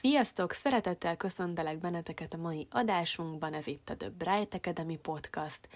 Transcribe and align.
Sziasztok! 0.00 0.52
Szeretettel 0.52 1.16
köszöntelek 1.16 1.78
benneteket 1.78 2.32
a 2.32 2.36
mai 2.36 2.66
adásunkban, 2.70 3.54
ez 3.54 3.66
itt 3.66 3.90
a 3.90 3.96
The 3.96 4.08
Bright 4.08 4.54
Academy 4.54 4.96
Podcast, 4.96 5.68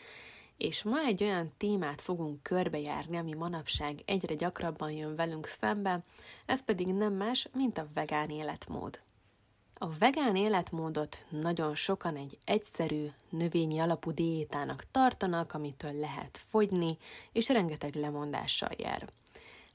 és 0.57 0.83
ma 0.83 0.99
egy 0.99 1.23
olyan 1.23 1.53
témát 1.57 2.01
fogunk 2.01 2.43
körbejárni, 2.43 3.17
ami 3.17 3.35
manapság 3.35 4.03
egyre 4.05 4.35
gyakrabban 4.35 4.91
jön 4.91 5.17
velünk 5.17 5.47
szembe, 5.47 6.01
ez 6.47 6.65
pedig 6.65 6.87
nem 6.87 7.13
más, 7.13 7.49
mint 7.53 7.79
a 7.79 7.85
vegán 7.95 8.29
életmód. 8.29 9.01
A 9.75 9.89
vegán 9.99 10.37
életmódot 10.37 11.25
nagyon 11.29 11.75
sokan 11.75 12.17
egy 12.17 12.39
egyszerű, 12.45 13.07
növényi 13.29 13.79
alapú 13.79 14.11
diétának 14.11 14.85
tartanak, 14.91 15.53
amitől 15.53 15.93
lehet 15.93 16.41
fogyni, 16.49 16.99
és 17.33 17.49
rengeteg 17.49 17.95
lemondással 17.95 18.71
jár. 18.77 19.09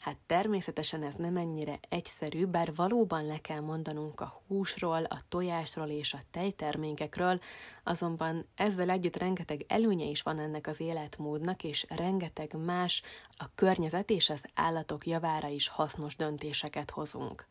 Hát 0.05 0.17
természetesen 0.25 1.03
ez 1.03 1.13
nem 1.17 1.37
ennyire 1.37 1.79
egyszerű, 1.89 2.45
bár 2.45 2.75
valóban 2.75 3.25
le 3.25 3.37
kell 3.41 3.59
mondanunk 3.59 4.21
a 4.21 4.41
húsról, 4.47 5.03
a 5.03 5.17
tojásról 5.29 5.87
és 5.87 6.13
a 6.13 6.19
tejtermékekről, 6.31 7.39
azonban 7.83 8.47
ezzel 8.55 8.89
együtt 8.89 9.15
rengeteg 9.15 9.65
előnye 9.67 10.05
is 10.05 10.21
van 10.21 10.39
ennek 10.39 10.67
az 10.67 10.79
életmódnak, 10.79 11.63
és 11.63 11.85
rengeteg 11.89 12.53
más 12.65 13.01
a 13.37 13.45
környezet 13.55 14.09
és 14.09 14.29
az 14.29 14.43
állatok 14.53 15.07
javára 15.07 15.47
is 15.47 15.67
hasznos 15.67 16.15
döntéseket 16.15 16.91
hozunk. 16.91 17.45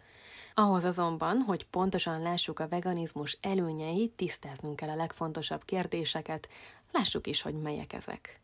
Ahhoz 0.54 0.84
azonban, 0.84 1.36
hogy 1.36 1.66
pontosan 1.66 2.22
lássuk 2.22 2.58
a 2.58 2.68
veganizmus 2.68 3.38
előnyeit, 3.40 4.12
tisztáznunk 4.12 4.76
kell 4.76 4.88
a 4.88 4.96
legfontosabb 4.96 5.64
kérdéseket, 5.64 6.48
lássuk 6.92 7.26
is, 7.26 7.42
hogy 7.42 7.54
melyek 7.54 7.92
ezek. 7.92 8.40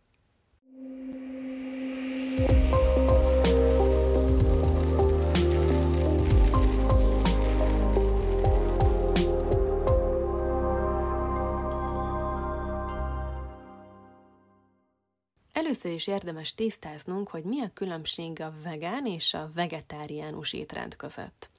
Először 15.71 15.93
is 15.93 16.07
érdemes 16.07 16.55
tisztáznunk, 16.55 17.29
hogy 17.29 17.45
mi 17.45 17.61
a 17.61 17.71
különbség 17.75 18.41
a 18.41 18.53
vegán 18.63 19.07
és 19.07 19.35
a 19.35 19.51
vegetáriánus 19.55 20.53
étrend 20.53 20.97
között. 20.97 21.51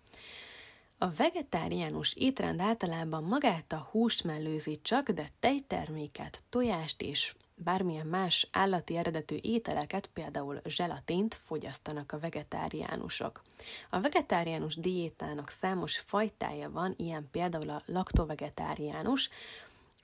A 0.98 1.09
vegetáriánus 1.09 2.14
étrend 2.14 2.59
általában 2.59 3.23
magát 3.23 3.73
a 3.73 3.88
húst 3.92 4.23
mellőzi 4.23 4.80
csak, 4.82 5.09
de 5.09 5.28
tejterméket, 5.39 6.44
tojást 6.50 7.02
és 7.02 7.36
bármilyen 7.56 8.08
más 8.08 8.48
állati 8.52 8.98
eredetű 8.98 9.38
ételeket, 9.42 10.08
például 10.08 10.62
zselatint 10.66 11.39
fogyasztanak 11.45 12.12
a 12.12 12.20
vegetáriánusok. 12.20 13.42
A 13.89 14.02
vegetáriánus 14.02 14.76
diétának 14.76 15.50
számos 15.50 15.98
fajtája 15.98 16.72
van, 16.72 16.94
ilyen 16.98 17.28
például 17.32 17.70
a 17.70 17.84
laktovegetáriánus, 17.86 19.30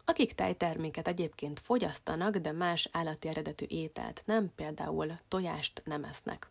akik 0.09 0.33
tejterméket 0.33 1.07
egyébként 1.07 1.59
fogyasztanak, 1.59 2.37
de 2.37 2.51
más 2.51 2.89
állati 2.91 3.27
eredetű 3.27 3.65
ételt 3.67 4.23
nem, 4.25 4.51
például 4.55 5.19
tojást 5.27 5.81
nem 5.85 6.03
esznek. 6.03 6.49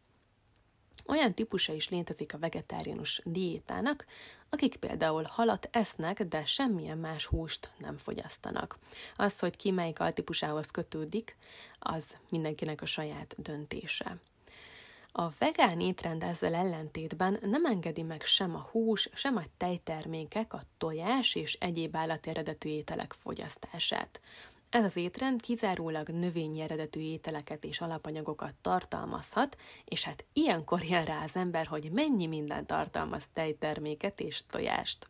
Olyan 1.06 1.34
típusa 1.34 1.72
is 1.72 1.88
létezik 1.88 2.34
a 2.34 2.38
vegetáriánus 2.38 3.20
diétának, 3.24 4.06
akik 4.50 4.76
például 4.76 5.22
halat 5.22 5.68
esznek, 5.72 6.22
de 6.22 6.44
semmilyen 6.44 6.98
más 6.98 7.26
húst 7.26 7.70
nem 7.78 7.96
fogyasztanak. 7.96 8.78
Az, 9.16 9.38
hogy 9.38 9.56
ki 9.56 9.70
melyik 9.70 10.00
altípusához 10.00 10.70
kötődik, 10.70 11.36
az 11.78 12.16
mindenkinek 12.28 12.82
a 12.82 12.86
saját 12.86 13.34
döntése. 13.42 14.16
A 15.18 15.30
vegán 15.38 15.80
étrend 15.80 16.22
ezzel 16.22 16.54
ellentétben 16.54 17.38
nem 17.42 17.64
engedi 17.64 18.02
meg 18.02 18.22
sem 18.22 18.54
a 18.54 18.68
hús, 18.70 19.08
sem 19.14 19.36
a 19.36 19.42
tejtermékek, 19.56 20.52
a 20.52 20.60
tojás 20.78 21.34
és 21.34 21.56
egyéb 21.60 21.96
állati 21.96 22.30
eredetű 22.30 22.68
ételek 22.68 23.12
fogyasztását. 23.12 24.20
Ez 24.70 24.84
az 24.84 24.96
étrend 24.96 25.40
kizárólag 25.40 26.08
növényi 26.08 26.60
eredetű 26.60 27.00
ételeket 27.00 27.64
és 27.64 27.80
alapanyagokat 27.80 28.54
tartalmazhat, 28.60 29.56
és 29.84 30.04
hát 30.04 30.24
ilyenkor 30.32 30.82
jön 30.82 31.02
rá 31.02 31.22
az 31.24 31.36
ember, 31.36 31.66
hogy 31.66 31.90
mennyi 31.92 32.26
minden 32.26 32.66
tartalmaz 32.66 33.24
tejterméket 33.32 34.20
és 34.20 34.42
tojást. 34.46 35.08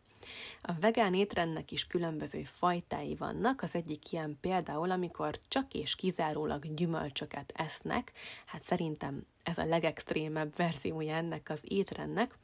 A 0.61 0.73
vegán 0.79 1.13
étrendnek 1.13 1.71
is 1.71 1.87
különböző 1.87 2.43
fajtái 2.43 3.15
vannak, 3.15 3.61
az 3.61 3.75
egyik 3.75 4.11
ilyen 4.11 4.37
például, 4.41 4.91
amikor 4.91 5.39
csak 5.47 5.73
és 5.73 5.95
kizárólag 5.95 6.73
gyümölcsöket 6.73 7.53
esznek, 7.55 8.11
hát 8.45 8.63
szerintem 8.63 9.25
ez 9.43 9.57
a 9.57 9.65
legextrémebb 9.65 10.55
verziója 10.55 11.15
ennek 11.15 11.49
az 11.49 11.59
étrendnek, 11.61 12.37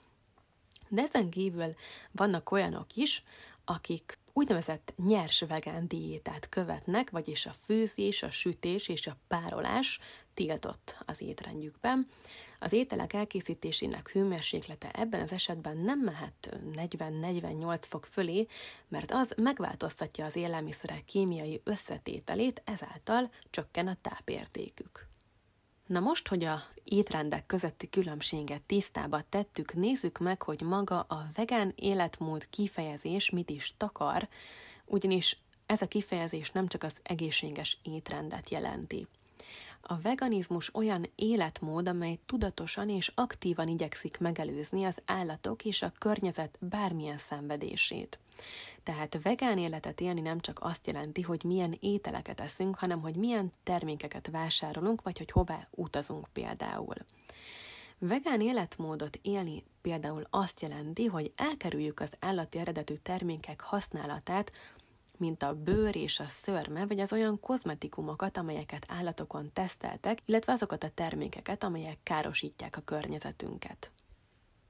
de 0.90 1.02
ezen 1.02 1.30
kívül 1.30 1.74
vannak 2.12 2.52
olyanok 2.52 2.96
is, 2.96 3.24
akik 3.66 4.18
úgynevezett 4.34 4.94
nyers 4.98 5.42
vegán 5.42 5.88
diétát 5.88 6.50
követnek, 6.50 7.10
vagyis 7.10 7.46
a 7.46 7.54
főzés, 7.66 8.24
a 8.24 8.30
sütés 8.30 8.88
és 8.88 9.08
a 9.08 9.18
párolás 9.28 10.00
tiltott 10.34 10.98
az 11.06 11.22
étrendjükben. 11.22 12.08
Az 12.60 12.74
ételek 12.74 13.14
elkészítésének 13.14 14.10
hőmérséklete 14.10 14.92
ebben 14.92 15.22
az 15.22 15.32
esetben 15.32 15.78
nem 15.78 16.00
mehet 16.00 16.58
40-48 16.76 17.78
fok 17.82 18.06
fölé, 18.12 18.48
mert 18.88 19.12
az 19.12 19.34
megváltoztatja 19.38 20.26
az 20.26 20.36
élelmiszerek 20.36 21.04
kémiai 21.04 21.62
összetételét, 21.64 22.62
ezáltal 22.66 23.32
csökken 23.50 23.88
a 23.88 23.98
tápértékük. 24.02 25.13
Na 25.88 26.00
most, 26.00 26.28
hogy 26.28 26.44
a 26.44 26.64
étrendek 26.84 27.46
közötti 27.46 27.90
különbséget 27.90 28.62
tisztába 28.62 29.22
tettük, 29.30 29.74
nézzük 29.74 30.20
meg, 30.20 30.42
hogy 30.42 30.62
maga 30.62 31.00
a 31.00 31.28
vegán 31.36 31.74
életmód 31.76 32.50
kifejezés 32.50 33.30
mit 33.30 33.50
is 33.50 33.74
takar, 33.78 34.28
ugyanis 34.86 35.38
ez 35.66 35.82
a 35.82 35.86
kifejezés 35.86 36.52
nem 36.52 36.68
csak 36.68 36.84
az 36.84 37.00
egészséges 37.04 37.78
étrendet 37.84 38.50
jelenti. 38.50 39.08
A 39.86 39.98
veganizmus 39.98 40.76
olyan 40.76 41.10
életmód, 41.16 41.88
amely 41.88 42.20
tudatosan 42.26 42.90
és 42.90 43.12
aktívan 43.16 43.68
igyekszik 43.68 44.20
megelőzni 44.20 44.84
az 44.84 44.98
állatok 45.06 45.66
és 45.66 45.82
a 45.82 45.94
környezet 45.98 46.58
bármilyen 46.60 47.18
szenvedését. 47.18 48.20
Tehát 48.84 49.20
vegán 49.24 49.58
életet 49.58 50.02
élni 50.02 50.22
nem 50.22 50.40
csak 50.40 50.60
azt 50.62 50.88
jelenti, 50.88 51.22
hogy 51.22 51.44
milyen 51.44 51.78
ételeket 51.80 52.40
eszünk, 52.40 52.76
hanem 52.76 53.02
hogy 53.02 53.16
milyen 53.16 53.52
termékeket 53.64 54.28
vásárolunk, 54.32 55.02
vagy 55.02 55.18
hogy 55.18 55.32
hová 55.32 55.62
utazunk 55.72 56.28
például. 56.34 56.96
Vegán 58.00 58.42
életmódot 58.42 59.20
élni 59.22 59.64
például 59.82 60.28
azt 60.30 60.62
jelenti, 60.62 61.06
hogy 61.06 61.32
elkerüljük 61.36 62.00
az 62.00 62.12
állati 62.20 62.58
eredetű 62.58 62.94
termékek 62.94 63.62
használatát, 63.62 64.52
mint 65.24 65.44
a 65.44 65.54
bőr 65.54 65.96
és 65.96 66.20
a 66.20 66.28
szörme, 66.28 66.86
vagy 66.86 67.00
az 67.00 67.12
olyan 67.12 67.40
kozmetikumokat, 67.40 68.38
amelyeket 68.38 68.86
állatokon 68.88 69.50
teszteltek, 69.54 70.20
illetve 70.26 70.54
azokat 70.54 70.84
a 70.84 70.90
termékeket, 70.94 71.64
amelyek 71.64 71.98
károsítják 72.04 72.78
a 72.78 72.82
környezetünket. 72.82 73.92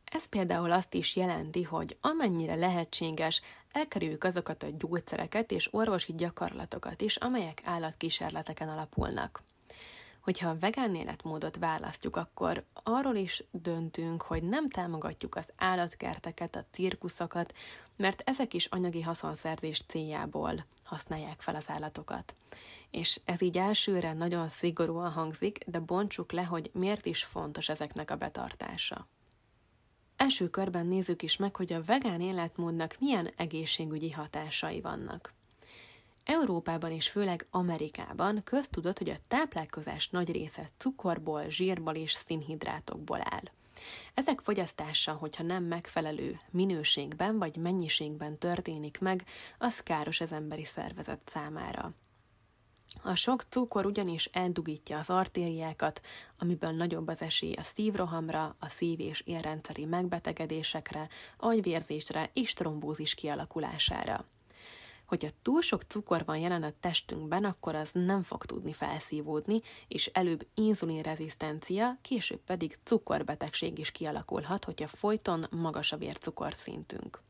Ez 0.04 0.26
például 0.26 0.72
azt 0.72 0.94
is 0.94 1.16
jelenti, 1.16 1.64
hogy 1.64 1.98
amennyire 2.02 2.56
lehetséges, 2.56 3.42
elkerüljük 3.72 4.24
azokat 4.24 4.64
a 4.64 4.68
gyógyszereket 4.78 5.52
és 5.52 5.74
orvosi 5.74 6.14
gyakorlatokat 6.16 7.02
is, 7.02 7.16
amelyek 7.16 7.62
állatkísérleteken 7.64 8.70
alapulnak. 8.70 9.44
Hogyha 10.24 10.50
a 10.50 10.58
vegán 10.60 10.96
életmódot 10.96 11.58
választjuk, 11.58 12.16
akkor 12.16 12.64
arról 12.84 13.16
is 13.16 13.44
döntünk, 13.52 14.22
hogy 14.22 14.44
nem 14.44 14.68
támogatjuk 14.68 15.36
az 15.36 15.50
állatkerteket, 15.56 16.56
a 16.56 16.66
cirkuszokat, 16.72 17.54
mert 17.96 18.22
ezek 18.26 18.54
is 18.54 18.66
anyagi 18.66 19.02
haszonszerzés 19.02 19.84
céljából 19.88 20.66
használják 20.84 21.42
fel 21.42 21.56
az 21.56 21.66
állatokat. 21.68 22.36
És 22.92 23.20
ez 23.26 23.42
így 23.42 23.58
elsőre 23.58 24.14
nagyon 24.14 24.50
szigorúan 24.50 25.12
hangzik, 25.12 25.58
de 25.68 25.80
bontsuk 25.80 26.32
le, 26.32 26.44
hogy 26.44 26.70
miért 26.74 27.06
is 27.06 27.24
fontos 27.24 27.70
ezeknek 27.70 28.12
a 28.12 28.16
betartása. 28.16 29.08
Első 30.16 30.50
körben 30.50 30.86
nézzük 30.86 31.22
is 31.22 31.38
meg, 31.38 31.56
hogy 31.56 31.74
a 31.74 31.84
vegán 31.84 32.22
életmódnak 32.22 32.96
milyen 33.00 33.32
egészségügyi 33.36 34.12
hatásai 34.12 34.82
vannak. 34.82 35.34
Európában 36.24 36.92
és 36.92 37.10
főleg 37.10 37.48
Amerikában 37.52 38.42
köztudott, 38.44 38.98
hogy 38.98 39.10
a 39.10 39.20
táplálkozás 39.28 40.10
nagy 40.10 40.32
része 40.32 40.72
cukorból, 40.78 41.50
zsírból 41.50 41.96
és 41.96 42.12
szénhidrátokból 42.12 43.20
áll. 43.24 43.44
Ezek 44.14 44.40
fogyasztása, 44.40 45.12
hogyha 45.14 45.44
nem 45.44 45.64
megfelelő 45.64 46.38
minőségben 46.52 47.38
vagy 47.38 47.56
mennyiségben 47.56 48.38
történik 48.38 49.00
meg, 49.00 49.26
az 49.58 49.80
káros 49.80 50.22
az 50.22 50.32
emberi 50.32 50.66
szervezet 50.66 51.22
számára. 51.26 51.94
A 53.02 53.16
sok 53.16 53.42
cukor 53.42 53.86
ugyanis 53.86 54.26
eldugítja 54.26 55.00
az 55.00 55.10
artériákat, 55.10 56.02
amiből 56.38 56.72
nagyobb 56.72 57.08
az 57.08 57.22
esély 57.22 57.54
a 57.54 57.64
szívrohamra, 57.64 58.56
a 58.60 58.68
szív- 58.68 59.00
és 59.00 59.22
érrendszeri 59.26 59.86
megbetegedésekre, 59.86 61.10
agyvérzésre 61.38 62.30
és 62.34 62.54
trombózis 62.54 63.14
kialakulására. 63.14 64.26
Hogyha 65.06 65.30
túl 65.42 65.62
sok 65.62 65.82
cukor 65.82 66.26
van 66.26 66.38
jelen 66.38 66.64
a 66.64 66.74
testünkben, 66.80 67.46
akkor 67.46 67.76
az 67.76 67.90
nem 67.94 68.24
fog 68.24 68.46
tudni 68.46 68.74
felszívódni, 68.74 69.62
és 69.88 70.08
előbb 70.14 70.48
inzulinrezisztencia, 70.54 71.98
később 72.02 72.40
pedig 72.46 72.78
cukorbetegség 72.84 73.80
is 73.80 73.92
kialakulhat, 73.92 74.66
hogyha 74.66 74.88
folyton 74.88 75.44
magas 75.52 75.92
a 75.92 75.98
vércukorszintünk. 75.98 77.22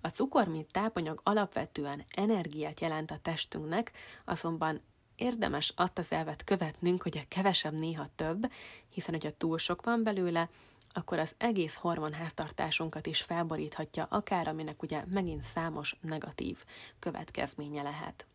A 0.00 0.08
cukor, 0.08 0.48
mint 0.48 0.72
tápanyag 0.72 1.20
alapvetően 1.22 2.04
energiát 2.08 2.80
jelent 2.80 3.10
a 3.10 3.18
testünknek, 3.22 3.92
azonban 4.24 4.80
érdemes 5.16 5.72
azt 5.76 5.98
az 5.98 6.12
elvet 6.12 6.44
követnünk, 6.44 7.02
hogy 7.02 7.18
a 7.18 7.28
kevesebb 7.28 7.78
néha 7.78 8.06
több, 8.14 8.52
hiszen 8.88 9.14
hogyha 9.14 9.30
túl 9.30 9.58
sok 9.58 9.84
van 9.84 10.02
belőle, 10.02 10.48
akkor 10.92 11.18
az 11.18 11.34
egész 11.38 11.74
hormonháztartásunkat 11.74 13.06
is 13.06 13.22
felboríthatja, 13.22 14.06
akár 14.10 14.48
aminek 14.48 14.82
ugye 14.82 15.04
megint 15.06 15.42
számos 15.42 15.96
negatív 16.00 16.64
következménye 16.98 17.82
lehet. 17.82 18.26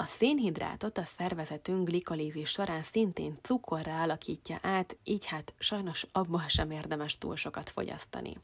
A 0.00 0.04
szénhidrátot 0.04 0.98
a 0.98 1.04
szervezetünk 1.04 1.88
glikolízis 1.88 2.50
során 2.50 2.82
szintén 2.82 3.38
cukorra 3.42 4.02
alakítja 4.02 4.58
át, 4.62 4.96
így 5.04 5.26
hát 5.26 5.54
sajnos 5.58 6.06
abból 6.12 6.44
sem 6.48 6.70
érdemes 6.70 7.18
túl 7.18 7.36
sokat 7.36 7.70
fogyasztani. 7.70 8.36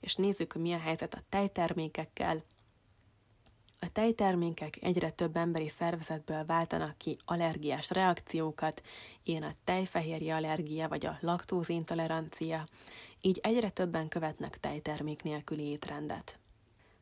És 0.00 0.14
nézzük, 0.14 0.54
mi 0.54 0.72
a 0.72 0.78
helyzet 0.78 1.14
a 1.14 1.22
tejtermékekkel, 1.28 2.42
a 3.78 3.92
tejtermékek 3.92 4.78
egyre 4.82 5.10
több 5.10 5.36
emberi 5.36 5.68
szervezetből 5.68 6.44
váltanak 6.44 6.98
ki 6.98 7.16
allergiás 7.24 7.90
reakciókat, 7.90 8.82
ilyen 9.22 9.42
a 9.42 9.54
tejfehérje 9.64 10.34
allergia 10.34 10.88
vagy 10.88 11.06
a 11.06 11.18
laktózintolerancia, 11.20 12.64
így 13.20 13.40
egyre 13.42 13.70
többen 13.70 14.08
követnek 14.08 14.60
tejtermék 14.60 15.22
nélküli 15.22 15.62
étrendet. 15.62 16.38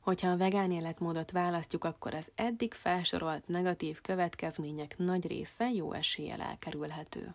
Hogyha 0.00 0.28
a 0.28 0.36
vegán 0.36 0.72
életmódot 0.72 1.30
választjuk, 1.30 1.84
akkor 1.84 2.14
az 2.14 2.30
eddig 2.34 2.74
felsorolt 2.74 3.48
negatív 3.48 4.00
következmények 4.00 4.98
nagy 4.98 5.26
része 5.26 5.70
jó 5.70 5.92
eséllyel 5.92 6.40
elkerülhető. 6.40 7.34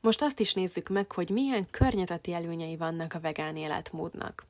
Most 0.00 0.22
azt 0.22 0.40
is 0.40 0.54
nézzük 0.54 0.88
meg, 0.88 1.12
hogy 1.12 1.30
milyen 1.30 1.66
környezeti 1.70 2.32
előnyei 2.32 2.76
vannak 2.76 3.14
a 3.14 3.20
vegán 3.20 3.56
életmódnak. 3.56 4.46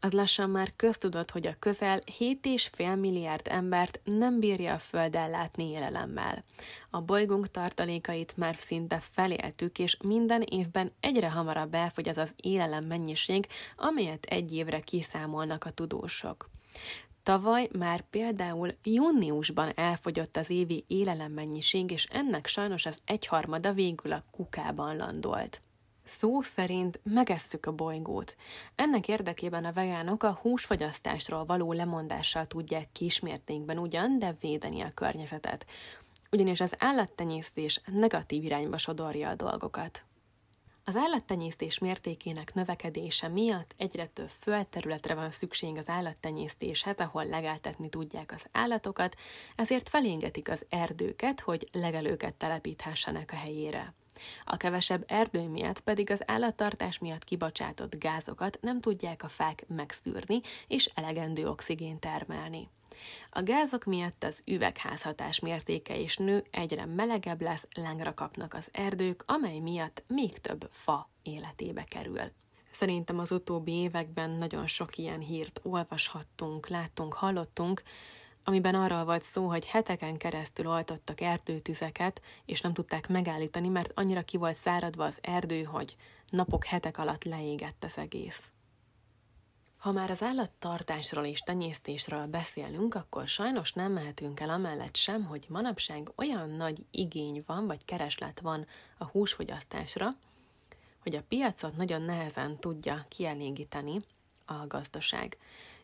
Az 0.00 0.12
lassan 0.12 0.50
már 0.50 0.72
köztudott, 0.76 1.30
hogy 1.30 1.46
a 1.46 1.56
közel 1.58 2.00
7,5 2.18 3.00
milliárd 3.00 3.48
embert 3.50 4.00
nem 4.04 4.38
bírja 4.38 4.74
a 4.74 4.78
Föld 4.78 5.14
ellátni 5.14 5.70
élelemmel. 5.70 6.44
A 6.90 7.00
bolygónk 7.00 7.50
tartalékait 7.50 8.36
már 8.36 8.56
szinte 8.58 9.00
feléltük, 9.00 9.78
és 9.78 9.96
minden 10.04 10.42
évben 10.42 10.92
egyre 11.00 11.30
hamarabb 11.30 11.74
elfogy 11.74 12.08
az 12.08 12.16
az 12.16 12.34
élelem 12.36 12.84
mennyiség, 12.84 13.46
amelyet 13.76 14.24
egy 14.24 14.54
évre 14.54 14.80
kiszámolnak 14.80 15.64
a 15.64 15.70
tudósok. 15.70 16.50
Tavaly 17.22 17.68
már 17.78 18.00
például 18.00 18.74
júniusban 18.82 19.72
elfogyott 19.74 20.36
az 20.36 20.50
évi 20.50 20.84
élelemmennyiség, 20.86 21.90
és 21.90 22.04
ennek 22.04 22.46
sajnos 22.46 22.86
az 22.86 22.98
egyharmada 23.04 23.72
végül 23.72 24.12
a 24.12 24.24
kukában 24.30 24.96
landolt. 24.96 25.62
Szó 26.04 26.40
szerint 26.40 27.00
megesszük 27.02 27.66
a 27.66 27.72
bolygót. 27.72 28.36
Ennek 28.74 29.08
érdekében 29.08 29.64
a 29.64 29.72
vegánok 29.72 30.22
a 30.22 30.38
húsfogyasztásról 30.42 31.44
való 31.44 31.72
lemondással 31.72 32.46
tudják 32.46 32.88
kismértékben 32.92 33.78
ugyan, 33.78 34.18
de 34.18 34.36
védeni 34.40 34.80
a 34.80 34.92
környezetet. 34.94 35.66
Ugyanis 36.30 36.60
az 36.60 36.72
állattenyésztés 36.78 37.80
negatív 37.86 38.44
irányba 38.44 38.76
sodorja 38.76 39.28
a 39.28 39.34
dolgokat. 39.34 40.04
Az 40.84 40.96
állattenyésztés 40.96 41.78
mértékének 41.78 42.54
növekedése 42.54 43.28
miatt 43.28 43.74
egyre 43.76 44.06
több 44.06 44.30
földterületre 44.40 45.14
van 45.14 45.30
szükség 45.30 45.76
az 45.76 45.88
állattenyésztéshez, 45.88 46.96
ahol 46.96 47.24
legeltetni 47.24 47.88
tudják 47.88 48.32
az 48.36 48.46
állatokat, 48.52 49.16
ezért 49.56 49.88
feléngetik 49.88 50.50
az 50.50 50.64
erdőket, 50.68 51.40
hogy 51.40 51.68
legelőket 51.72 52.34
telepíthessenek 52.34 53.30
a 53.32 53.36
helyére. 53.36 53.94
A 54.44 54.56
kevesebb 54.56 55.04
erdő 55.06 55.48
miatt 55.48 55.80
pedig 55.80 56.10
az 56.10 56.22
állattartás 56.26 56.98
miatt 56.98 57.24
kibocsátott 57.24 57.98
gázokat 57.98 58.58
nem 58.60 58.80
tudják 58.80 59.22
a 59.22 59.28
fák 59.28 59.64
megszűrni 59.68 60.40
és 60.68 60.90
elegendő 60.94 61.48
oxigént 61.48 62.00
termelni. 62.00 62.68
A 63.30 63.42
gázok 63.42 63.84
miatt 63.84 64.24
az 64.24 64.42
üvegházhatás 64.46 65.40
mértéke 65.40 65.96
is 65.96 66.16
nő, 66.16 66.44
egyre 66.50 66.86
melegebb 66.86 67.40
lesz, 67.42 67.66
lángra 67.74 68.14
kapnak 68.14 68.54
az 68.54 68.68
erdők, 68.72 69.22
amely 69.26 69.58
miatt 69.58 70.02
még 70.06 70.38
több 70.38 70.68
fa 70.70 71.08
életébe 71.22 71.84
kerül. 71.84 72.20
Szerintem 72.72 73.18
az 73.18 73.32
utóbbi 73.32 73.72
években 73.72 74.30
nagyon 74.30 74.66
sok 74.66 74.96
ilyen 74.96 75.20
hírt 75.20 75.60
olvashattunk, 75.62 76.68
láttunk, 76.68 77.14
hallottunk, 77.14 77.82
amiben 78.44 78.74
arról 78.74 79.04
volt 79.04 79.22
szó, 79.22 79.46
hogy 79.46 79.66
heteken 79.66 80.16
keresztül 80.16 80.66
oltottak 80.66 81.20
erdőtüzeket, 81.20 82.22
és 82.44 82.60
nem 82.60 82.72
tudták 82.72 83.08
megállítani, 83.08 83.68
mert 83.68 83.92
annyira 83.94 84.22
ki 84.22 84.36
volt 84.36 84.56
száradva 84.56 85.04
az 85.04 85.18
erdő, 85.20 85.62
hogy 85.62 85.96
napok, 86.28 86.64
hetek 86.64 86.98
alatt 86.98 87.24
leégett 87.24 87.84
az 87.84 87.98
egész. 87.98 88.52
Ha 89.76 89.92
már 89.92 90.10
az 90.10 90.22
állattartásról 90.22 91.24
és 91.24 91.40
tenyésztésről 91.40 92.26
beszélünk, 92.26 92.94
akkor 92.94 93.26
sajnos 93.26 93.72
nem 93.72 93.92
mehetünk 93.92 94.40
el 94.40 94.50
amellett 94.50 94.96
sem, 94.96 95.24
hogy 95.24 95.46
manapság 95.48 96.12
olyan 96.16 96.50
nagy 96.50 96.84
igény 96.90 97.42
van, 97.46 97.66
vagy 97.66 97.84
kereslet 97.84 98.40
van 98.40 98.66
a 98.98 99.04
húsfogyasztásra, 99.04 100.08
hogy 101.02 101.14
a 101.14 101.22
piacot 101.22 101.76
nagyon 101.76 102.02
nehezen 102.02 102.58
tudja 102.58 103.04
kielégíteni 103.08 104.00
a 104.44 104.66
gazdaság 104.66 105.36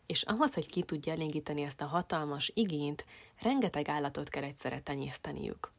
és 0.09 0.21
ahhoz, 0.21 0.53
hogy 0.53 0.69
ki 0.69 0.81
tudja 0.81 1.13
elégíteni 1.13 1.61
ezt 1.61 1.81
a 1.81 1.85
hatalmas 1.85 2.51
igényt, 2.53 3.05
rengeteg 3.41 3.89
állatot 3.89 4.29
kell 4.29 4.43
egyszerre 4.43 4.81
tenyészteniük. 4.81 5.71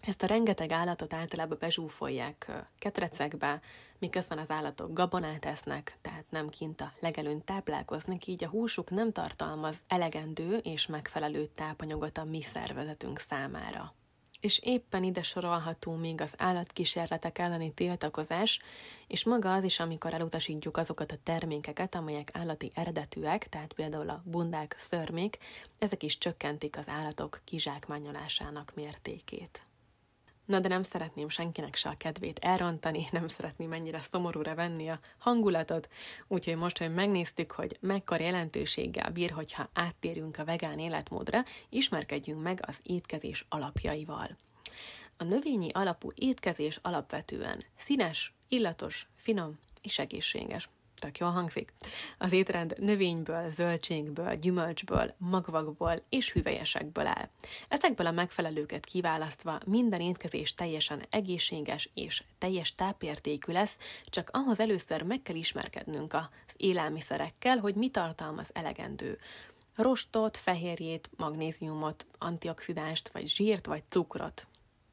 Ezt 0.00 0.22
a 0.22 0.26
rengeteg 0.26 0.72
állatot 0.72 1.12
általában 1.12 1.56
bezsúfolják 1.60 2.52
ketrecekbe, 2.78 3.60
miközben 3.98 4.38
az 4.38 4.50
állatok 4.50 4.92
gabonát 4.92 5.44
esznek, 5.44 5.98
tehát 6.00 6.24
nem 6.28 6.48
kint 6.48 6.80
a 6.80 6.92
legelőn 7.00 7.44
táplálkoznak, 7.44 8.26
így 8.26 8.44
a 8.44 8.48
húsuk 8.48 8.90
nem 8.90 9.12
tartalmaz 9.12 9.76
elegendő 9.86 10.56
és 10.56 10.86
megfelelő 10.86 11.46
tápanyagot 11.46 12.18
a 12.18 12.24
mi 12.24 12.42
szervezetünk 12.42 13.18
számára 13.18 13.94
és 14.42 14.58
éppen 14.62 15.04
ide 15.04 15.22
sorolható 15.22 15.94
még 15.94 16.20
az 16.20 16.34
állatkísérletek 16.36 17.38
elleni 17.38 17.72
tiltakozás, 17.72 18.60
és 19.06 19.24
maga 19.24 19.54
az 19.54 19.64
is, 19.64 19.80
amikor 19.80 20.14
elutasítjuk 20.14 20.76
azokat 20.76 21.12
a 21.12 21.18
termékeket, 21.22 21.94
amelyek 21.94 22.30
állati 22.32 22.70
eredetűek, 22.74 23.48
tehát 23.48 23.72
például 23.72 24.08
a 24.08 24.22
bundák, 24.24 24.74
szörmék, 24.78 25.38
ezek 25.78 26.02
is 26.02 26.18
csökkentik 26.18 26.78
az 26.78 26.88
állatok 26.88 27.40
kizsákmányolásának 27.44 28.72
mértékét. 28.74 29.66
Na 30.52 30.60
de 30.60 30.68
nem 30.68 30.82
szeretném 30.82 31.28
senkinek 31.28 31.74
se 31.74 31.88
a 31.88 31.96
kedvét 31.96 32.38
elrontani, 32.38 33.06
nem 33.12 33.28
szeretném 33.28 33.68
mennyire 33.68 34.00
szomorúra 34.10 34.54
venni 34.54 34.88
a 34.88 35.00
hangulatot, 35.18 35.88
úgyhogy 36.28 36.56
most, 36.56 36.78
hogy 36.78 36.94
megnéztük, 36.94 37.50
hogy 37.50 37.76
mekkora 37.80 38.24
jelentőséggel 38.24 39.10
bír, 39.10 39.30
hogyha 39.30 39.68
áttérünk 39.72 40.38
a 40.38 40.44
vegán 40.44 40.78
életmódra, 40.78 41.42
ismerkedjünk 41.68 42.42
meg 42.42 42.64
az 42.66 42.78
étkezés 42.82 43.46
alapjaival. 43.48 44.36
A 45.16 45.24
növényi 45.24 45.70
alapú 45.70 46.10
étkezés 46.14 46.78
alapvetően 46.82 47.64
színes, 47.76 48.34
illatos, 48.48 49.06
finom 49.16 49.58
és 49.82 49.98
egészséges 49.98 50.68
tök 51.02 51.18
jól 51.18 51.30
hangzik. 51.30 51.72
Az 52.18 52.32
étrend 52.32 52.74
növényből, 52.78 53.50
zöldségből, 53.50 54.34
gyümölcsből, 54.34 55.14
magvakból 55.18 56.02
és 56.08 56.32
hüvelyesekből 56.32 57.06
áll. 57.06 57.28
Ezekből 57.68 58.06
a 58.06 58.10
megfelelőket 58.10 58.84
kiválasztva 58.84 59.58
minden 59.66 60.00
étkezés 60.00 60.54
teljesen 60.54 61.06
egészséges 61.10 61.90
és 61.94 62.22
teljes 62.38 62.74
tápértékű 62.74 63.52
lesz, 63.52 63.76
csak 64.04 64.28
ahhoz 64.32 64.60
először 64.60 65.02
meg 65.02 65.22
kell 65.22 65.36
ismerkednünk 65.36 66.12
az 66.12 66.54
élelmiszerekkel, 66.56 67.58
hogy 67.58 67.74
mi 67.74 67.88
tartalmaz 67.88 68.48
elegendő 68.52 69.18
rostot, 69.76 70.36
fehérjét, 70.36 71.10
magnéziumot, 71.16 72.06
antioxidánst, 72.18 73.08
vagy 73.08 73.28
zsírt, 73.28 73.66
vagy 73.66 73.82
cukrot. 73.88 74.46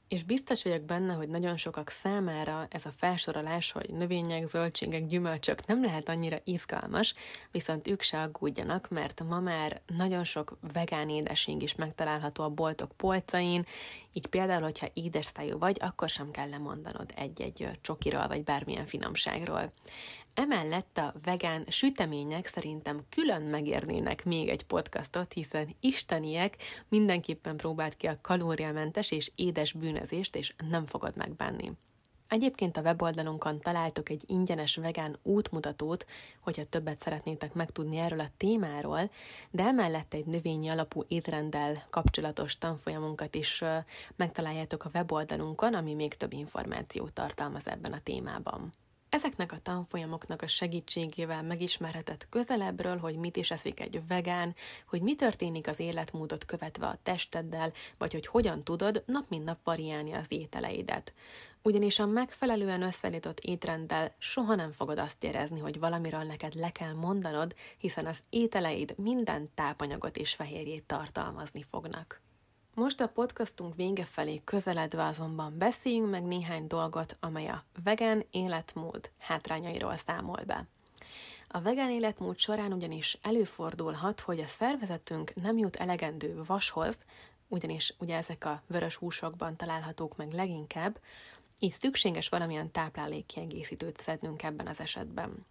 És 0.09 0.23
biztos 0.23 0.63
vagyok 0.63 0.81
benne, 0.81 1.13
hogy 1.13 1.29
nagyon 1.29 1.57
sokak 1.57 1.89
számára 1.89 2.67
ez 2.69 2.85
a 2.85 2.91
felsorolás, 2.97 3.71
hogy 3.71 3.89
növények, 3.89 4.47
zöldségek, 4.47 5.05
gyümölcsök 5.05 5.65
nem 5.65 5.83
lehet 5.83 6.09
annyira 6.09 6.37
izgalmas, 6.43 7.13
viszont 7.51 7.87
ők 7.87 8.01
se 8.01 8.21
aggódjanak, 8.21 8.89
mert 8.89 9.23
ma 9.23 9.39
már 9.39 9.81
nagyon 9.97 10.23
sok 10.23 10.57
vegán 10.73 11.09
édesség 11.09 11.61
is 11.61 11.75
megtalálható 11.75 12.43
a 12.43 12.49
boltok 12.49 12.91
polcain, 12.91 13.65
így 14.13 14.27
például, 14.27 14.61
hogyha 14.61 14.87
édes 14.93 15.25
szájú 15.25 15.57
vagy, 15.57 15.77
akkor 15.79 16.09
sem 16.09 16.31
kell 16.31 16.49
lemondanod 16.49 17.13
egy-egy 17.15 17.69
csokiról, 17.81 18.27
vagy 18.27 18.43
bármilyen 18.43 18.85
finomságról. 18.85 19.73
Emellett 20.33 20.97
a 20.97 21.13
vegán 21.23 21.65
sütemények 21.67 22.47
szerintem 22.47 23.05
külön 23.09 23.41
megérnének 23.41 24.25
még 24.25 24.49
egy 24.49 24.63
podcastot, 24.63 25.33
hiszen 25.33 25.75
isteniek 25.79 26.55
mindenképpen 26.87 27.57
próbált 27.57 27.95
ki 27.95 28.07
a 28.07 28.21
kalóriamentes 28.21 29.11
és 29.11 29.31
édes 29.35 29.73
bűnözést, 29.73 30.35
és 30.35 30.53
nem 30.69 30.85
fogod 30.85 31.15
megbánni. 31.15 31.71
Egyébként 32.29 32.77
a 32.77 32.81
weboldalunkon 32.81 33.59
találtok 33.59 34.09
egy 34.09 34.23
ingyenes 34.25 34.75
vegán 34.75 35.17
útmutatót, 35.23 36.05
hogyha 36.41 36.63
többet 36.63 37.01
szeretnétek 37.01 37.53
megtudni 37.53 37.97
erről 37.97 38.19
a 38.19 38.29
témáról, 38.37 39.09
de 39.51 39.63
emellett 39.63 40.13
egy 40.13 40.25
növényi 40.25 40.69
alapú 40.69 41.03
étrenddel 41.07 41.85
kapcsolatos 41.89 42.57
tanfolyamunkat 42.57 43.35
is 43.35 43.63
megtaláljátok 44.15 44.85
a 44.85 44.89
weboldalunkon, 44.93 45.73
ami 45.73 45.93
még 45.93 46.13
több 46.13 46.33
információt 46.33 47.13
tartalmaz 47.13 47.67
ebben 47.67 47.93
a 47.93 48.01
témában. 48.03 48.71
Ezeknek 49.09 49.51
a 49.51 49.59
tanfolyamoknak 49.61 50.41
a 50.41 50.47
segítségével 50.47 51.43
megismerheted 51.43 52.27
közelebbről, 52.29 52.97
hogy 52.97 53.15
mit 53.15 53.37
is 53.37 53.51
eszik 53.51 53.79
egy 53.79 54.07
vegán, 54.07 54.55
hogy 54.87 55.01
mi 55.01 55.15
történik 55.15 55.67
az 55.67 55.79
életmódot 55.79 56.45
követve 56.45 56.85
a 56.85 56.97
testeddel, 57.03 57.71
vagy 57.97 58.11
hogy 58.11 58.27
hogyan 58.27 58.63
tudod 58.63 59.03
nap 59.05 59.29
mint 59.29 59.45
nap 59.45 59.57
variálni 59.63 60.13
az 60.13 60.25
ételeidet. 60.27 61.13
Ugyanis 61.61 61.99
a 61.99 62.05
megfelelően 62.05 62.81
összeállított 62.81 63.39
étrenddel 63.39 64.15
soha 64.17 64.55
nem 64.55 64.71
fogod 64.71 64.97
azt 64.97 65.23
érezni, 65.23 65.59
hogy 65.59 65.79
valamiről 65.79 66.23
neked 66.23 66.53
le 66.53 66.71
kell 66.71 66.93
mondanod, 66.93 67.55
hiszen 67.77 68.05
az 68.05 68.19
ételeid 68.29 68.93
minden 68.97 69.49
tápanyagot 69.55 70.17
és 70.17 70.33
fehérjét 70.33 70.83
tartalmazni 70.83 71.63
fognak. 71.69 72.21
Most 72.73 73.01
a 73.01 73.07
podcastunk 73.07 73.75
vége 73.75 74.05
felé 74.05 74.41
közeledve 74.43 75.05
azonban 75.05 75.57
beszéljünk 75.57 76.09
meg 76.09 76.23
néhány 76.23 76.67
dolgot, 76.67 77.17
amely 77.19 77.47
a 77.47 77.63
vegán 77.83 78.25
életmód 78.31 79.11
hátrányairól 79.17 79.97
számol 79.97 80.43
be. 80.45 80.67
A 81.47 81.61
vegán 81.61 81.89
életmód 81.89 82.37
során 82.37 82.73
ugyanis 82.73 83.17
előfordulhat, 83.21 84.19
hogy 84.19 84.39
a 84.39 84.47
szervezetünk 84.47 85.33
nem 85.35 85.57
jut 85.57 85.75
elegendő 85.75 86.43
vashoz, 86.45 86.97
ugyanis 87.47 87.93
ugye 87.99 88.15
ezek 88.15 88.45
a 88.45 88.61
vörös 88.67 88.95
húsokban 88.95 89.55
találhatók 89.55 90.17
meg 90.17 90.31
leginkább, 90.31 90.99
így 91.59 91.75
szükséges 91.79 92.29
valamilyen 92.29 92.71
táplálékkiegészítőt 92.71 94.01
szednünk 94.01 94.43
ebben 94.43 94.67
az 94.67 94.79
esetben. 94.79 95.45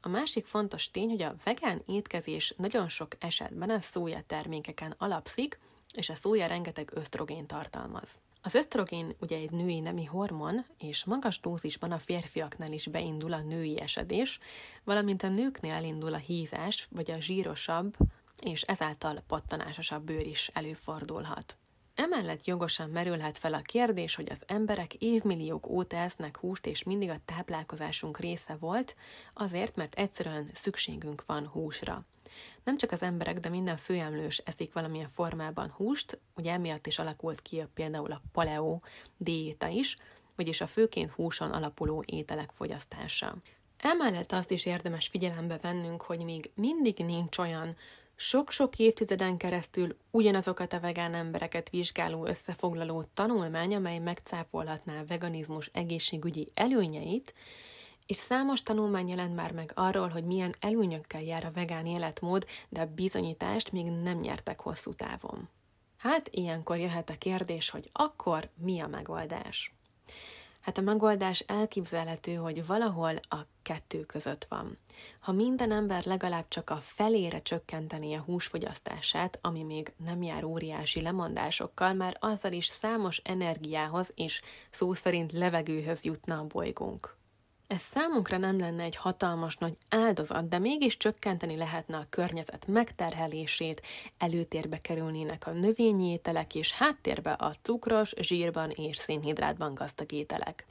A 0.00 0.08
másik 0.08 0.46
fontos 0.46 0.90
tény, 0.90 1.08
hogy 1.08 1.22
a 1.22 1.34
vegán 1.44 1.82
étkezés 1.86 2.54
nagyon 2.56 2.88
sok 2.88 3.16
esetben 3.18 3.70
a 3.70 3.80
szója 3.80 4.22
termékeken 4.26 4.94
alapszik, 4.98 5.58
és 5.94 6.08
a 6.08 6.14
szója 6.14 6.46
rengeteg 6.46 6.90
ösztrogén 6.94 7.46
tartalmaz. 7.46 8.08
Az 8.42 8.54
ösztrogén 8.54 9.14
ugye 9.20 9.36
egy 9.36 9.50
női 9.50 9.80
nemi 9.80 10.04
hormon, 10.04 10.64
és 10.78 11.04
magas 11.04 11.40
dózisban 11.40 11.92
a 11.92 11.98
férfiaknál 11.98 12.72
is 12.72 12.86
beindul 12.86 13.32
a 13.32 13.42
női 13.42 13.80
esedés, 13.80 14.38
valamint 14.84 15.22
a 15.22 15.28
nőknél 15.28 15.72
elindul 15.72 16.14
a 16.14 16.16
hízás, 16.16 16.88
vagy 16.90 17.10
a 17.10 17.20
zsírosabb, 17.20 17.96
és 18.42 18.62
ezáltal 18.62 19.22
pattanásosabb 19.26 20.04
bőr 20.04 20.26
is 20.26 20.50
előfordulhat. 20.52 21.56
Emellett 21.94 22.44
jogosan 22.44 22.90
merülhet 22.90 23.38
fel 23.38 23.54
a 23.54 23.60
kérdés, 23.60 24.14
hogy 24.14 24.30
az 24.30 24.42
emberek 24.46 24.94
évmilliók 24.94 25.68
óta 25.68 25.96
esznek 25.96 26.36
húst, 26.36 26.66
és 26.66 26.82
mindig 26.82 27.08
a 27.08 27.20
táplálkozásunk 27.24 28.18
része 28.18 28.56
volt, 28.56 28.96
azért, 29.34 29.76
mert 29.76 29.94
egyszerűen 29.94 30.50
szükségünk 30.52 31.22
van 31.26 31.46
húsra. 31.46 32.04
Nem 32.64 32.76
csak 32.76 32.90
az 32.90 33.02
emberek, 33.02 33.38
de 33.38 33.48
minden 33.48 33.76
főemlős 33.76 34.38
eszik 34.38 34.72
valamilyen 34.72 35.08
formában 35.08 35.70
húst, 35.70 36.18
ugye 36.36 36.52
emiatt 36.52 36.86
is 36.86 36.98
alakult 36.98 37.42
ki 37.42 37.60
a, 37.60 37.68
például 37.74 38.12
a 38.12 38.22
paleo 38.32 38.78
diéta 39.16 39.68
is, 39.68 39.96
vagyis 40.36 40.60
a 40.60 40.66
főként 40.66 41.10
húson 41.10 41.50
alapuló 41.50 42.04
ételek 42.06 42.50
fogyasztása. 42.50 43.36
Emellett 43.76 44.32
azt 44.32 44.50
is 44.50 44.66
érdemes 44.66 45.06
figyelembe 45.06 45.58
vennünk, 45.62 46.02
hogy 46.02 46.24
még 46.24 46.50
mindig 46.54 46.96
nincs 46.98 47.38
olyan 47.38 47.76
sok-sok 48.22 48.78
évtizeden 48.78 49.36
keresztül 49.36 49.96
ugyanazokat 50.10 50.72
a 50.72 50.80
vegán 50.80 51.14
embereket 51.14 51.70
vizsgáló 51.70 52.26
összefoglaló 52.26 53.04
tanulmány, 53.14 53.74
amely 53.74 53.98
megcáfolhatná 53.98 55.00
a 55.00 55.04
veganizmus 55.06 55.70
egészségügyi 55.72 56.50
előnyeit, 56.54 57.34
és 58.06 58.16
számos 58.16 58.62
tanulmány 58.62 59.08
jelent 59.08 59.34
már 59.34 59.52
meg 59.52 59.72
arról, 59.74 60.08
hogy 60.08 60.24
milyen 60.24 60.54
előnyökkel 60.60 61.22
jár 61.22 61.44
a 61.44 61.50
vegán 61.50 61.86
életmód, 61.86 62.46
de 62.68 62.86
bizonyítást 62.86 63.72
még 63.72 63.84
nem 63.84 64.18
nyertek 64.18 64.60
hosszú 64.60 64.92
távon. 64.92 65.48
Hát 65.96 66.28
ilyenkor 66.28 66.78
jöhet 66.78 67.10
a 67.10 67.18
kérdés, 67.18 67.70
hogy 67.70 67.88
akkor 67.92 68.48
mi 68.54 68.80
a 68.80 68.86
megoldás? 68.86 69.74
Hát 70.60 70.78
a 70.78 70.80
megoldás 70.80 71.40
elképzelhető, 71.40 72.34
hogy 72.34 72.66
valahol 72.66 73.14
a 73.28 73.36
kettő 73.62 74.00
között 74.00 74.46
van. 74.48 74.78
Ha 75.20 75.32
minden 75.32 75.72
ember 75.72 76.04
legalább 76.04 76.44
csak 76.48 76.70
a 76.70 76.76
felére 76.76 77.42
csökkenteni 77.42 78.14
a 78.14 78.20
húsfogyasztását, 78.20 79.38
ami 79.42 79.62
még 79.62 79.92
nem 80.04 80.22
jár 80.22 80.44
óriási 80.44 81.00
lemondásokkal, 81.00 81.92
már 81.92 82.16
azzal 82.20 82.52
is 82.52 82.66
számos 82.66 83.20
energiához 83.24 84.12
és 84.14 84.40
szó 84.70 84.94
szerint 84.94 85.32
levegőhöz 85.32 86.04
jutna 86.04 86.38
a 86.38 86.46
bolygónk. 86.46 87.18
Ez 87.70 87.80
számunkra 87.80 88.36
nem 88.36 88.58
lenne 88.58 88.82
egy 88.82 88.96
hatalmas 88.96 89.56
nagy 89.56 89.76
áldozat, 89.88 90.48
de 90.48 90.58
mégis 90.58 90.96
csökkenteni 90.96 91.56
lehetne 91.56 91.96
a 91.96 92.06
környezet 92.08 92.66
megterhelését, 92.66 93.82
előtérbe 94.18 94.80
kerülnének 94.80 95.46
a 95.46 95.50
növényi 95.50 96.10
ételek, 96.10 96.54
és 96.54 96.72
háttérbe 96.72 97.32
a 97.32 97.54
cukros, 97.62 98.12
zsírban 98.20 98.70
és 98.70 98.96
szénhidrátban 98.96 99.74
gazdag 99.74 100.12
ételek. 100.12 100.66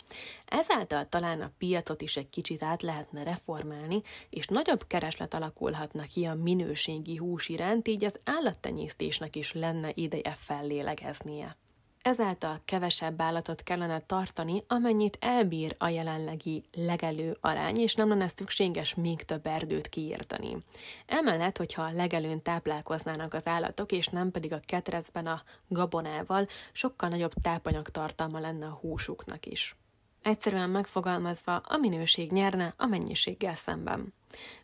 Ezáltal 0.45 1.09
talán 1.09 1.41
a 1.41 1.51
piacot 1.57 2.01
is 2.01 2.17
egy 2.17 2.29
kicsit 2.29 2.63
át 2.63 2.81
lehetne 2.81 3.23
reformálni, 3.23 4.01
és 4.29 4.47
nagyobb 4.47 4.87
kereslet 4.87 5.33
alakulhatna 5.33 6.03
ki 6.03 6.25
a 6.25 6.35
minőségi 6.35 7.15
hús 7.15 7.49
iránt, 7.49 7.87
így 7.87 8.03
az 8.03 8.19
állattenyésztésnek 8.23 9.35
is 9.35 9.53
lenne 9.53 9.91
ideje 9.93 10.37
fellélegeznie. 10.39 11.57
Ezáltal 12.01 12.57
kevesebb 12.65 13.21
állatot 13.21 13.63
kellene 13.63 13.99
tartani, 13.99 14.63
amennyit 14.67 15.17
elbír 15.19 15.75
a 15.77 15.87
jelenlegi 15.87 16.63
legelő 16.73 17.37
arány, 17.41 17.77
és 17.77 17.95
nem 17.95 18.07
lenne 18.07 18.27
szükséges 18.27 18.95
még 18.95 19.23
több 19.23 19.45
erdőt 19.45 19.89
kiírtani. 19.89 20.57
Emellett, 21.05 21.57
hogyha 21.57 21.81
a 21.81 21.91
legelőn 21.91 22.41
táplálkoznának 22.41 23.33
az 23.33 23.47
állatok, 23.47 23.91
és 23.91 24.07
nem 24.07 24.31
pedig 24.31 24.53
a 24.53 24.59
ketrecben 24.65 25.27
a 25.27 25.43
gabonával, 25.67 26.47
sokkal 26.71 27.09
nagyobb 27.09 27.33
tápanyag 27.41 27.89
tartalma 27.89 28.39
lenne 28.39 28.65
a 28.65 28.79
húsuknak 28.81 29.45
is. 29.45 29.75
Egyszerűen 30.21 30.69
megfogalmazva, 30.69 31.55
a 31.55 31.77
minőség 31.77 32.31
nyerne 32.31 32.73
a 32.77 32.85
mennyiséggel 32.85 33.55
szemben. 33.55 34.13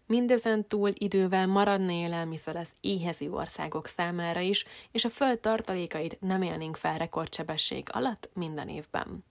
Mindezen 0.07 0.67
túl 0.67 0.91
idővel 0.93 1.47
maradna 1.47 1.91
élelmiszer 1.91 2.55
az 2.55 2.69
éhező 2.81 3.31
országok 3.31 3.88
számára 3.88 4.39
is, 4.39 4.65
és 4.91 5.05
a 5.05 5.09
föld 5.09 5.39
tartalékait 5.39 6.21
nem 6.21 6.41
élnénk 6.41 6.75
fel 6.75 6.97
rekordsebesség 6.97 7.88
alatt 7.91 8.29
minden 8.33 8.69
évben. 8.69 9.24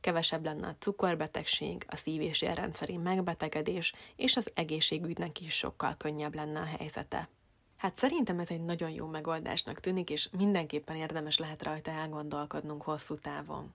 Kevesebb 0.00 0.44
lenne 0.44 0.66
a 0.66 0.76
cukorbetegség, 0.78 1.84
a 1.88 1.96
szív- 1.96 2.22
és 2.22 2.42
érrendszeri 2.42 2.96
megbetegedés, 2.96 3.92
és 4.16 4.36
az 4.36 4.50
egészségügynek 4.54 5.40
is 5.40 5.54
sokkal 5.54 5.94
könnyebb 5.96 6.34
lenne 6.34 6.60
a 6.60 6.76
helyzete. 6.78 7.28
Hát 7.76 7.98
szerintem 7.98 8.38
ez 8.38 8.50
egy 8.50 8.64
nagyon 8.64 8.90
jó 8.90 9.06
megoldásnak 9.06 9.80
tűnik, 9.80 10.10
és 10.10 10.28
mindenképpen 10.38 10.96
érdemes 10.96 11.38
lehet 11.38 11.62
rajta 11.62 11.90
elgondolkodnunk 11.90 12.82
hosszú 12.82 13.14
távon. 13.14 13.74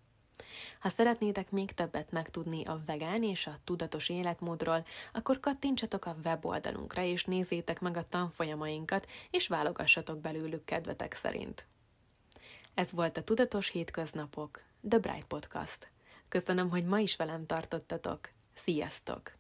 Ha 0.80 0.90
szeretnétek 0.90 1.52
még 1.52 1.72
többet 1.72 2.12
megtudni 2.12 2.66
a 2.66 2.82
vegán 2.86 3.24
és 3.24 3.48
a 3.48 3.60
tudatos 3.64 4.10
életmódról, 4.10 4.86
akkor 5.14 5.40
kattintsatok 5.40 6.06
a 6.06 6.16
weboldalunkra, 6.24 7.02
és 7.02 7.24
nézzétek 7.24 7.80
meg 7.80 7.98
a 7.98 8.06
tanfolyamainkat, 8.10 9.08
és 9.32 9.48
válogassatok 9.48 10.20
belőlük 10.20 10.66
kedvetek 10.66 11.14
szerint. 11.14 11.66
Ez 12.74 12.92
volt 12.92 13.18
a 13.18 13.24
Tudatos 13.24 13.70
Hétköznapok, 13.70 14.62
The 14.90 15.00
Bright 15.00 15.26
Podcast. 15.26 15.92
Köszönöm, 16.30 16.70
hogy 16.70 16.86
ma 16.86 17.00
is 17.00 17.16
velem 17.16 17.46
tartottatok. 17.46 18.30
Sziasztok! 18.54 19.32